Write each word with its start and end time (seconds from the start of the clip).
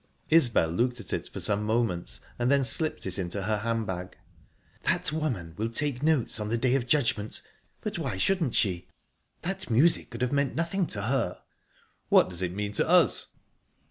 Isbel 0.31 0.69
looked 0.71 0.99
at 0.99 1.13
it 1.13 1.29
for 1.31 1.39
some 1.39 1.61
moments, 1.63 2.21
and 2.39 2.49
then 2.49 2.63
slipped 2.63 3.05
it 3.05 3.19
in 3.19 3.29
her 3.29 3.57
hand 3.57 3.85
bag. 3.85 4.17
"That 4.81 5.11
woman 5.11 5.53
will 5.57 5.69
take 5.69 6.01
notes 6.01 6.39
on 6.39 6.49
the 6.49 6.57
Day 6.57 6.73
of 6.73 6.87
Judgement. 6.87 7.43
But 7.81 7.99
why 7.99 8.17
shouldn't 8.17 8.55
she? 8.55 8.87
That 9.43 9.69
music 9.69 10.09
could 10.09 10.23
have 10.23 10.31
meant 10.33 10.55
nothing 10.55 10.87
to 10.87 11.03
her." 11.03 11.41
"What 12.09 12.31
does 12.31 12.41
it 12.41 12.53
mean 12.55 12.71
to 12.71 12.89
us?" 12.89 13.27